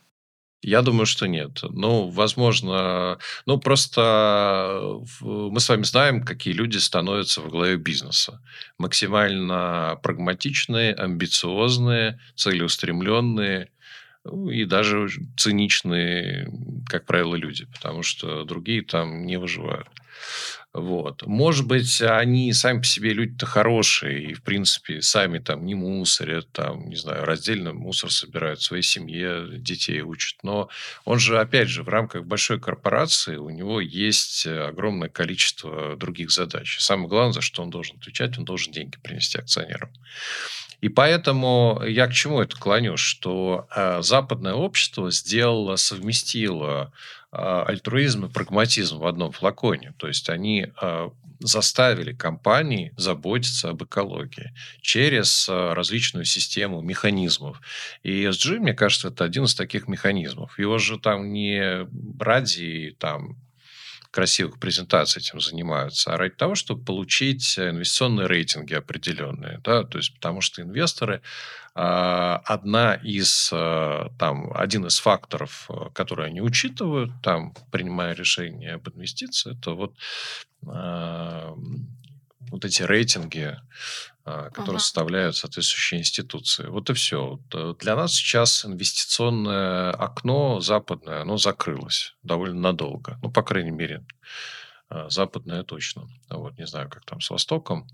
[0.62, 1.58] Я думаю, что нет.
[1.62, 8.40] Ну, возможно, ну просто мы с вами знаем, какие люди становятся в главе бизнеса.
[8.78, 13.71] Максимально прагматичные, амбициозные, целеустремленные
[14.24, 16.48] и даже циничные,
[16.86, 19.88] как правило, люди, потому что другие там не выживают.
[20.72, 21.26] Вот.
[21.26, 26.50] Может быть, они сами по себе люди-то хорошие, и, в принципе, сами там не мусорят,
[26.52, 30.42] там, не знаю, раздельно мусор собирают в своей семье, детей учат.
[30.42, 30.70] Но
[31.04, 36.78] он же, опять же, в рамках большой корпорации у него есть огромное количество других задач.
[36.80, 39.90] Самое главное, за что он должен отвечать, он должен деньги принести акционерам.
[40.82, 46.92] И поэтому я к чему это клоню, что э, западное общество сделало, совместило
[47.34, 49.94] а, альтруизм и прагматизм в одном флаконе.
[49.96, 57.62] То есть они а, заставили компании заботиться об экологии через а, различную систему механизмов.
[58.02, 60.58] И ESG, мне кажется, это один из таких механизмов.
[60.58, 61.86] Его же там не
[62.20, 63.38] ради там,
[64.12, 69.58] красивых презентаций этим занимаются, а ради того, чтобы получить инвестиционные рейтинги определенные.
[69.64, 69.84] Да?
[69.84, 71.22] То есть, потому что инвесторы
[71.74, 78.74] а, одна из, а, там, один из факторов, а, которые они учитывают, там, принимая решение
[78.74, 79.94] об инвестиции, это вот,
[82.50, 83.56] вот эти рейтинги,
[84.24, 84.78] которые ага.
[84.78, 86.66] составляют соответствующие институции.
[86.66, 87.40] Вот и все.
[87.52, 93.18] Э, для нас сейчас инвестиционное окно западное, оно закрылось довольно надолго.
[93.22, 94.04] Ну, по крайней мере,
[95.08, 96.08] западное точно.
[96.28, 97.86] Вот, не знаю, как там с Востоком.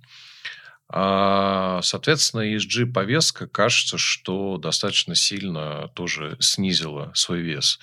[0.91, 7.79] А, соответственно, ESG-повестка, кажется, что достаточно сильно тоже снизила свой вес.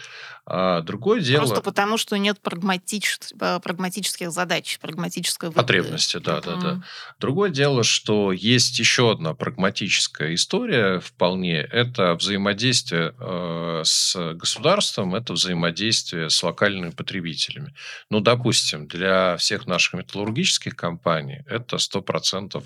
[0.47, 1.39] А другое дело...
[1.39, 3.17] Просто потому, что нет прагматич...
[3.39, 5.61] Э, прагматических задач, прагматической выгоды.
[5.61, 6.83] Потребности, да, да, да.
[7.19, 11.61] Другое дело, что есть еще одна прагматическая история вполне.
[11.61, 17.73] Это взаимодействие э, с государством, это взаимодействие с локальными потребителями.
[18.11, 22.63] Ну, допустим, для всех наших металлургических компаний это 100% а,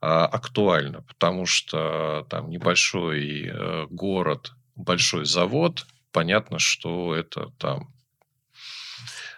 [0.00, 7.94] актуально, потому что там небольшой э, город, большой завод, понятно, что это там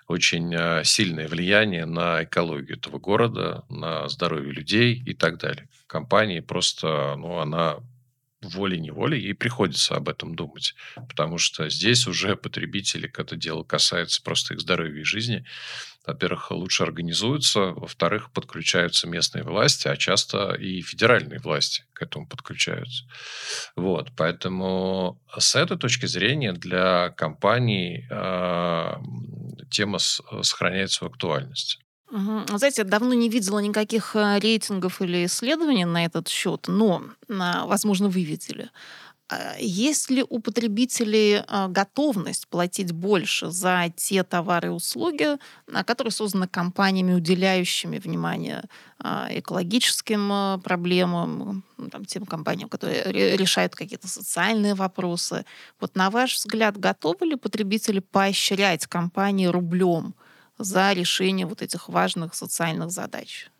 [0.08, 5.68] очень а, сильное влияние на экологию этого города, на здоровье людей и так далее.
[5.86, 7.78] Компании просто, ну, она
[8.42, 10.74] волей-неволей ей приходится об этом думать,
[11.08, 15.44] потому что здесь уже потребители, это дело касается просто их здоровья и жизни,
[16.06, 23.04] во-первых, лучше организуются, во-вторых, подключаются местные власти, а часто и федеральные власти к этому подключаются.
[23.74, 28.92] Вот, поэтому с этой точки зрения для компаний э,
[29.70, 31.80] тема с, сохраняет свою актуальность.
[32.10, 32.56] Угу.
[32.56, 38.08] Знаете, я давно не видела никаких э, рейтингов или исследований на этот счет, но, возможно,
[38.08, 38.70] вы видели.
[39.28, 45.36] А, есть ли у потребителей а, готовность платить больше за те товары и услуги,
[45.84, 48.62] которые созданы компаниями, уделяющими внимание
[48.98, 55.44] а, экологическим проблемам, там, тем компаниям, которые решают какие-то социальные вопросы?
[55.80, 60.14] Вот на ваш взгляд, готовы ли потребители поощрять компании рублем
[60.58, 63.50] за решение вот этих важных социальных задач?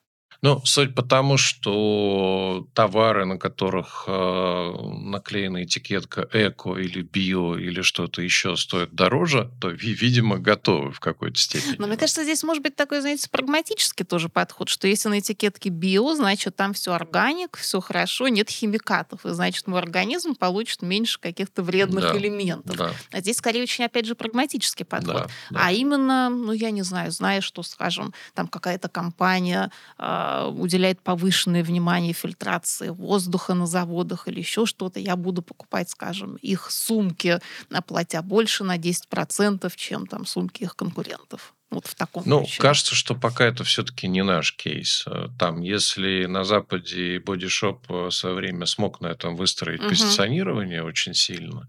[0.46, 8.22] Ну, суть потому, что товары, на которых э, наклеена этикетка эко или био или что-то
[8.22, 11.74] еще стоят дороже, то, видимо, готовы в какой-то степени.
[11.78, 15.68] Но мне кажется, здесь может быть такой, знаете, прагматический тоже подход, что если на этикетке
[15.68, 21.18] био, значит, там все органик, все хорошо, нет химикатов, и значит, мой организм получит меньше
[21.18, 22.76] каких-то вредных да, элементов.
[22.76, 22.92] Да.
[23.10, 25.22] А здесь, скорее, очень, опять же, прагматический подход.
[25.22, 25.60] Да, да.
[25.64, 31.62] А именно, ну, я не знаю, зная, что, скажем, там какая-то компания э, уделяет повышенное
[31.62, 37.40] внимание фильтрации воздуха на заводах или еще что-то, я буду покупать, скажем, их сумки,
[37.86, 41.54] платя больше на 10%, чем там сумки их конкурентов.
[41.70, 42.62] Вот в таком Ну, ключе.
[42.62, 45.04] кажется, что пока это все-таки не наш кейс.
[45.06, 49.88] Э, там, если на Западе бодишоп в свое время смог на этом выстроить угу.
[49.88, 51.68] позиционирование очень сильно,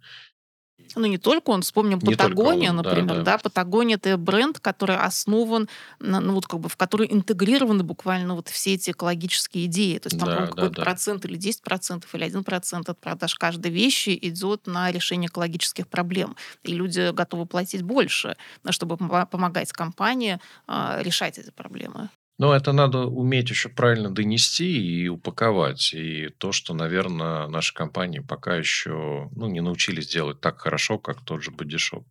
[0.95, 3.23] ну, не только он, вспомним не Патагония, он, например, да, да.
[3.23, 5.67] да, Патагония это бренд, который основан,
[5.99, 9.97] ну, вот как бы, в который интегрированы буквально вот все эти экологические идеи.
[9.97, 10.81] То есть там да, какой-то да.
[10.81, 15.87] процент или 10 процентов или 1 процент от продаж каждой вещи идет на решение экологических
[15.87, 16.35] проблем.
[16.63, 18.35] И люди готовы платить больше,
[18.69, 22.09] чтобы помогать компании э, решать эти проблемы.
[22.37, 25.91] Но это надо уметь еще правильно донести и упаковать.
[25.93, 31.21] И то, что, наверное, наши компании пока еще ну, не научились делать так хорошо, как
[31.21, 32.05] тот же бодишоп.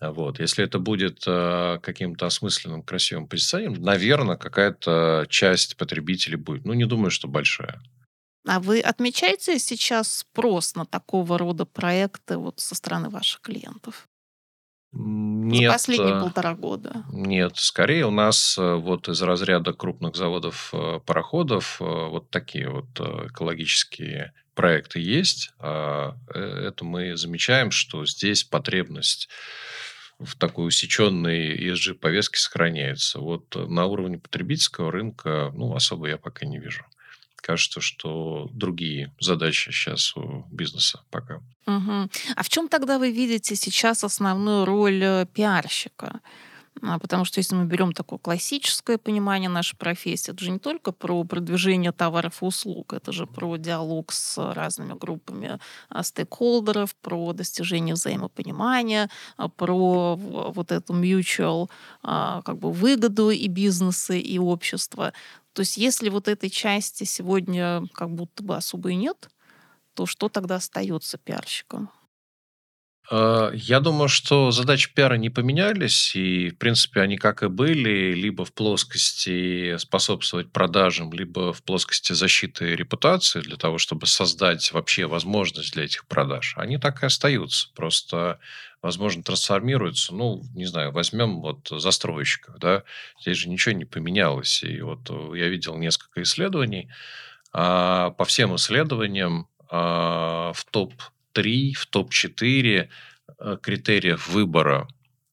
[0.00, 0.40] Вот.
[0.40, 6.66] Если это будет э, каким-то осмысленным, красивым позиционированием, наверное, какая-то часть потребителей будет.
[6.66, 7.80] Ну, не думаю, что большая.
[8.46, 14.06] А вы отмечаете сейчас спрос на такого рода проекты вот со стороны ваших клиентов?
[14.98, 17.04] Нет, За последние полтора года.
[17.12, 22.68] Нет, скорее у нас э, вот из разряда крупных заводов э, пароходов э, вот такие
[22.70, 25.50] вот экологические проекты есть.
[25.58, 29.28] А, это мы замечаем, что здесь потребность
[30.18, 33.20] в такой усеченной ESG-повестке сохраняется.
[33.20, 36.86] Вот на уровне потребительского рынка, ну, особо я пока не вижу
[37.46, 41.36] кажется, что другие задачи сейчас у бизнеса пока.
[41.66, 42.10] Угу.
[42.36, 46.20] А в чем тогда вы видите сейчас основную роль э, пиарщика?
[46.82, 50.92] А, потому что если мы берем такое классическое понимание нашей профессии, это же не только
[50.92, 57.32] про продвижение товаров и услуг, это же про диалог с разными группами а, стейкхолдеров, про
[57.32, 61.70] достижение взаимопонимания, а, про вот эту mutual
[62.02, 65.12] как бы выгоду и бизнеса, и общества.
[65.56, 69.30] То есть если вот этой части сегодня как будто бы особо и нет,
[69.94, 71.90] то что тогда остается пиарщикам?
[73.08, 78.12] А, я думаю, что задачи пиара не поменялись, и, в принципе, они как и были,
[78.12, 85.06] либо в плоскости способствовать продажам, либо в плоскости защиты репутации для того, чтобы создать вообще
[85.06, 86.54] возможность для этих продаж.
[86.56, 88.40] Они так и остаются, просто,
[88.82, 90.14] возможно, трансформируются.
[90.14, 92.82] Ну, не знаю, возьмем вот застройщиков, да,
[93.20, 94.64] здесь же ничего не поменялось.
[94.64, 96.90] И вот э, я видел несколько исследований.
[97.52, 100.92] А, по всем исследованиям а, в топ
[101.36, 102.88] топ-3, в топ-4
[103.38, 104.88] э, критериев выбора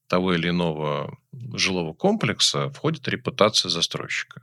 [0.08, 1.18] того или иного
[1.54, 4.41] жилого комплекса входит репутация застройщика.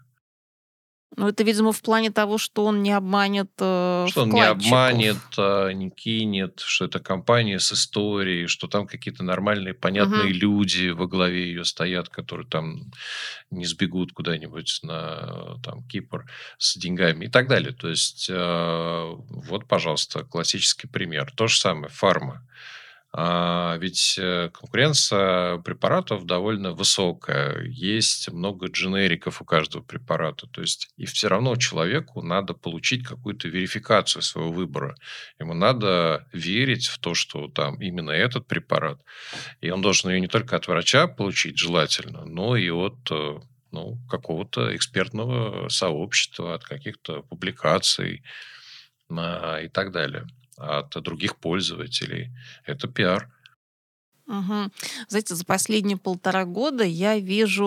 [1.17, 5.19] Ну, это, видимо, в плане того, что он не обманет э, Что он не обманет,
[5.37, 10.39] э, не кинет, что это компания с историей, что там какие-то нормальные, понятные Мгм.
[10.39, 12.93] люди во главе ее стоят, которые там
[13.51, 16.27] не сбегут куда-нибудь на там, Кипр
[16.59, 17.73] с деньгами и так далее.
[17.73, 21.33] То есть, э, вот, пожалуйста, классический пример.
[21.35, 22.47] То же самое, фарма.
[23.13, 27.65] А, ведь э, конкуренция препаратов довольно высокая.
[27.65, 30.47] Есть много дженериков у каждого препарата.
[30.47, 34.97] То есть и все равно человеку надо получить какую-то верификацию своего выбора.
[35.41, 39.01] Ему надо верить в то, что там именно этот препарат.
[39.61, 43.41] И он должен ее не только от врача получить желательно, но и от э,
[43.73, 48.23] ну, какого-то экспертного сообщества, от каких-то публикаций
[49.11, 50.29] а, и так далее
[50.61, 52.31] от других пользователей.
[52.65, 53.29] Это пиар.
[54.31, 54.71] Мгм.
[55.09, 57.65] Знаете, за последние полтора года я вижу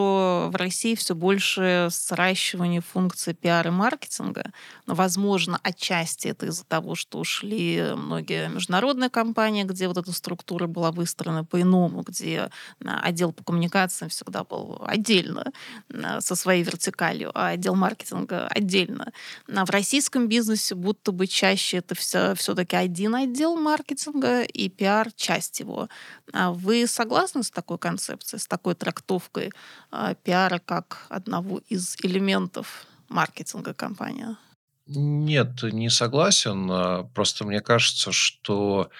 [0.49, 4.45] в России все больше сращивания функций пиар и маркетинга.
[4.85, 10.67] Но, возможно, отчасти это из-за того, что ушли многие международные компании, где вот эта структура
[10.67, 12.49] была выстроена по-иному, где
[12.85, 15.51] а, отдел по коммуникациям всегда был отдельно
[15.93, 19.11] а, со своей вертикалью, а отдел маркетинга отдельно.
[19.53, 25.11] А в российском бизнесе будто бы чаще это все все-таки один отдел маркетинга и пиар
[25.11, 25.89] часть его.
[26.53, 29.51] Вы согласны с такой концепцией, с такой трактовкой
[29.89, 34.37] а, пиара как одного из элементов маркетинга компании?
[34.85, 36.69] Нет, не согласен.
[36.71, 38.91] А, Просто мне кажется, что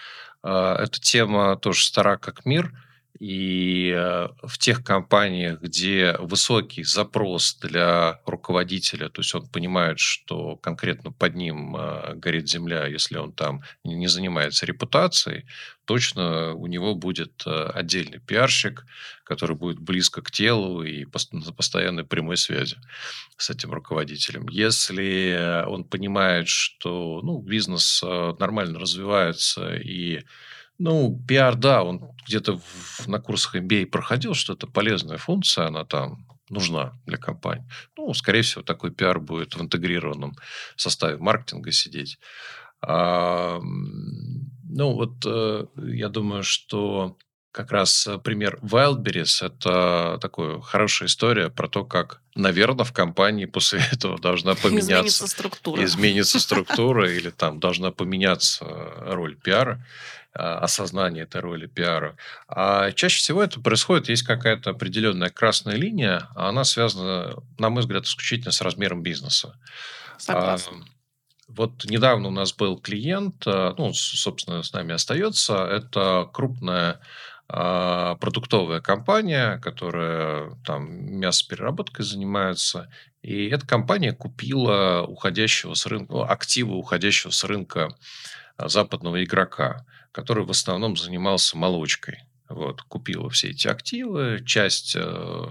[0.42, 2.74] а, эта тема тоже стара как мир.
[3.20, 10.56] И э, в тех компаниях, где высокий запрос для руководителя, то есть он понимает, что
[10.58, 15.46] конкретно под ним э, горит земля, если он там не занимается репутацией,
[15.86, 18.84] точно у него будет э, отдельный пиарщик,
[19.24, 22.78] который будет близко к телу и на постоянной прямой связи
[23.38, 24.50] с этим руководителем.
[24.50, 30.24] Если он понимает, что ну, бизнес нормально развивается и
[30.78, 35.84] ну, пиар, да, он где-то в- на курсах MBA проходил, что это полезная функция, она
[35.86, 37.66] там нужна для компании.
[37.98, 40.36] Ну, скорее всего, такой пиар будет в интегрированном
[40.76, 42.20] составе маркетинга сидеть.
[42.82, 47.18] А, ну, вот э, я думаю, что
[47.52, 53.46] как раз э, пример Wildberries– это такая хорошая история про то, как, наверное, в компании
[53.46, 55.84] после этого должна Изменится поменяться структура.
[55.86, 62.16] изменится структура или там должна поменяться роль пиара, а, осознание этой роли пиара.
[62.48, 67.82] А чаще всего это происходит, есть какая-то определенная красная линия, а она связана, на мой
[67.82, 69.60] взгляд, исключительно с размером бизнеса.
[70.16, 70.86] А, Согласна.
[71.48, 75.56] Вот недавно у нас был клиент, а, ну, собственно, с нами остается.
[75.66, 77.00] Это крупная
[77.48, 82.90] а, продуктовая компания, которая там мясопереработкой занимается.
[83.22, 87.96] И эта компания купила уходящего с рынка, ну, активы уходящего с рынка
[88.58, 92.20] а, западного игрока, который в основном занимался молочкой.
[92.50, 95.46] Вот, купила все эти активы, часть э,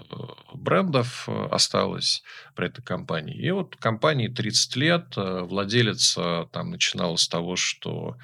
[0.55, 2.23] брендов э, осталась
[2.55, 3.35] при этой компании.
[3.35, 8.17] И вот компании 30 лет, э, владелец э, там начинала с того, что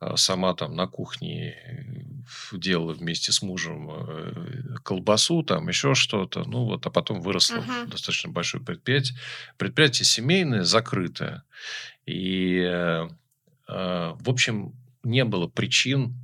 [0.00, 1.56] э, сама там на кухне
[2.52, 7.66] делала вместе с мужем э, колбасу, там еще что-то, ну вот, а потом выросло в
[7.68, 7.90] Мгм.
[7.90, 9.18] достаточно большое предприятие.
[9.58, 11.42] Предприятие семейное, закрытое.
[12.06, 13.08] И, э,
[13.68, 16.14] э, в общем, не было причин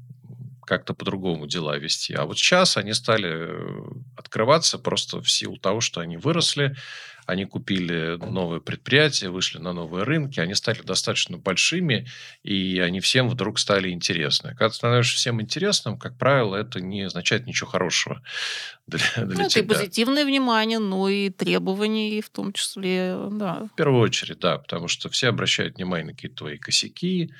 [0.66, 2.12] как-то по-другому дела вести.
[2.14, 3.82] А вот сейчас они стали э,
[4.16, 6.76] открываться просто в силу того, что они выросли,
[7.24, 12.06] они купили новые предприятия, вышли на новые рынки, они стали достаточно большими,
[12.42, 14.50] и они всем вдруг стали интересны.
[14.50, 18.22] Когда ты становишься всем интересным, как правило, это не означает ничего хорошего
[18.86, 19.74] для, Ну, для это и тебя.
[19.74, 23.68] позитивное внимание, но и требования, и в том числе, да.
[23.72, 27.32] В первую очередь, да, потому что все обращают внимание на какие-то твои косяки,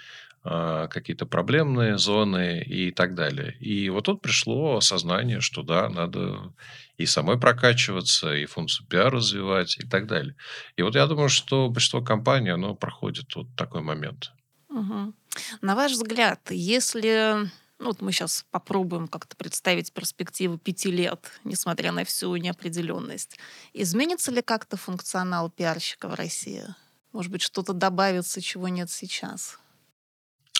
[0.90, 3.57] какие-то проблемные зоны и так далее.
[3.61, 6.55] И вот тут пришло осознание, что да, надо
[6.96, 10.34] и самой прокачиваться, и функцию пиар развивать и так далее.
[10.76, 14.32] И вот я думаю, что большинство компаний, оно проходит вот такой момент.
[14.68, 15.14] Мгм.
[15.61, 21.92] На ваш взгляд, если ну, вот мы сейчас попробуем как-то представить перспективу пяти лет, несмотря
[21.92, 23.38] на всю неопределенность,
[23.72, 26.64] изменится ли как-то функционал пиарщика в России?
[27.12, 29.59] Может быть, что-то добавится, чего нет сейчас?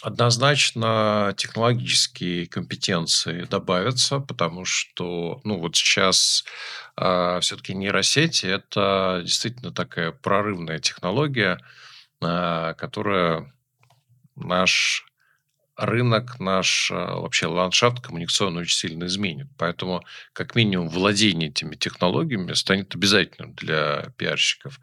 [0.03, 6.45] Однозначно технологические компетенции добавятся, потому что, ну, вот сейчас
[6.95, 11.59] все-таки нейросети– это действительно такая прорывная технология,
[12.21, 13.53] а, которая
[14.35, 15.08] наш
[15.79, 19.47] рынок наш, а, вообще ландшафт коммуникационный очень сильно изменит.
[19.57, 24.81] Поэтому, как минимум, владение этими технологиями станет обязательным для пиарщиков.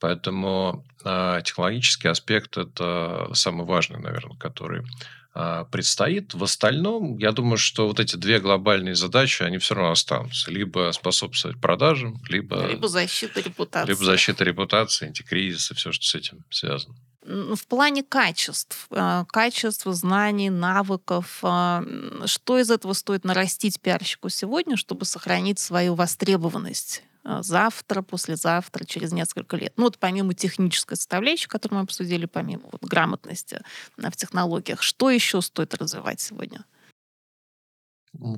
[0.00, 4.84] Поэтому э, технологический аспект– это самый важный, наверное, который э,
[5.32, 6.34] предстоит.
[6.34, 10.50] В остальном, я думаю, что вот эти две глобальные задачи, они все равно останутся.
[10.50, 12.66] Либо способствовать продажам, либо...
[12.66, 13.88] Либо защита репутации.
[13.88, 16.94] Либо защита репутации, антикризис и все, что с этим связано.
[17.24, 21.84] В плане качеств, э, качеств, знаний, навыков, а,
[22.26, 29.56] что из этого стоит нарастить пиарщику сегодня, чтобы сохранить свою востребованность завтра, послезавтра, через несколько
[29.56, 29.72] лет.
[29.76, 33.60] Ну вот помимо технической составляющей, которую мы обсудили, помимо вот, грамотности
[33.98, 36.64] э, в технологиях, что еще стоит развивать сегодня?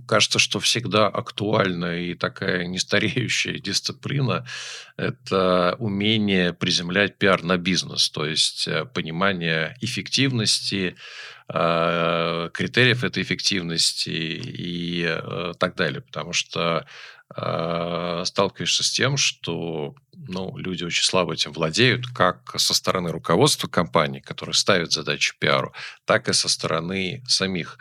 [0.06, 4.46] Кажется, что всегда актуальна и такая нестареющая дисциплина–
[4.96, 10.94] это умение приземлять пиар на бизнес, то есть э, понимание эффективности,
[11.48, 16.02] э, критериев этой эффективности и э, так далее.
[16.02, 16.86] Потому что
[17.32, 24.20] сталкиваешься с тем, что ну, люди очень слабо этим владеют, как со стороны руководства компании,
[24.20, 25.72] которые ставят задачи пиару,
[26.04, 27.78] так и со стороны самих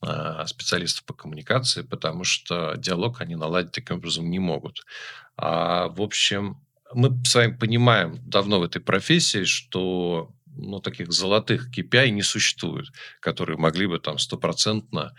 [0.00, 4.84] а, специалистов по коммуникации, потому что диалог они наладить таким образом не могут.
[5.36, 6.60] А, в общем,
[6.92, 12.88] мы с вами понимаем давно в этой профессии, что ну, таких золотых KPI не существует,
[13.20, 15.14] которые могли бы там стопроцентно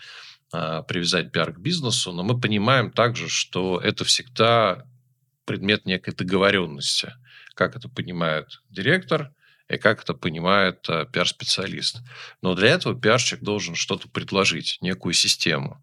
[0.87, 4.85] привязать пиар к бизнесу, но мы понимаем также, что это всегда
[5.45, 7.13] предмет некой договоренности.
[7.55, 9.31] Как это понимает директор–
[9.69, 12.01] и как это понимает э, пиар-специалист.
[12.41, 15.81] Но для этого пиарщик должен что-то предложить, некую систему.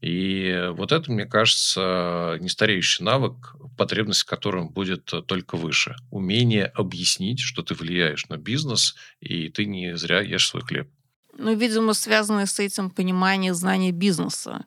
[0.00, 5.96] И вот это, мне кажется, нестареющий навык, потребность в котором будет только выше.
[6.10, 10.88] Умение объяснить, что ты влияешь на бизнес, и ты не зря ешь свой хлеб.
[11.38, 14.66] Ну, видимо, связанное с этим понимание знания бизнеса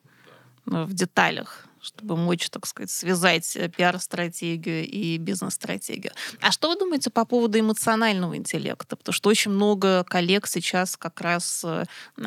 [0.66, 6.12] э, в деталях чтобы мочь, так сказать, связать э, пиар-стратегию и бизнес-стратегию.
[6.40, 8.96] А что вы думаете по поводу эмоционального интеллекта?
[8.96, 11.84] Потому что очень много коллег сейчас как раз э,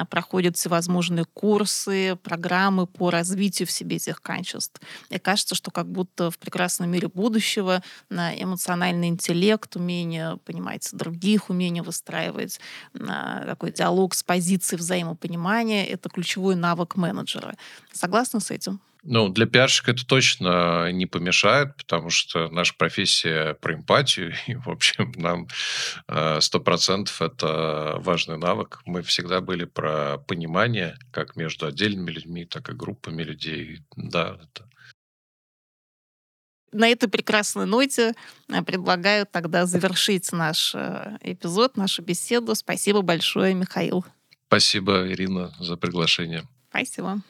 [0.10, 4.82] проходят всевозможные курсы, программы по развитию в себе этих качеств.
[5.10, 11.50] И кажется, что как будто в прекрасном мире будущего на эмоциональный интеллект, умение понимать других,
[11.50, 12.60] умение выстраивать
[12.94, 17.56] такой диалог с позиции взаимопонимания— это ключевой навык менеджера.
[17.94, 18.82] Согласны с этим?
[19.08, 24.68] Ну, для пиарщика это точно не помешает, потому что наша профессия про эмпатию, и, в
[24.68, 25.48] общем, нам
[26.08, 28.82] э, сто процентов это важный навык.
[28.86, 33.82] Мы всегда были про понимание, как между отдельными людьми, так и группами людей.
[33.96, 34.68] Да, это
[36.72, 38.14] на этой прекрасной ноте
[38.50, 42.54] э, предлагаю тогда завершить наш э, эпизод, нашу беседу.
[42.56, 44.04] Спасибо большое, Михаил.
[44.48, 46.44] Спасибо, Ирина, за приглашение.
[46.70, 47.22] Спасибо.